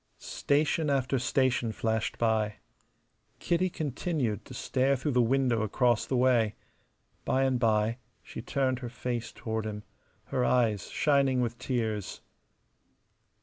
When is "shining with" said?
10.89-11.59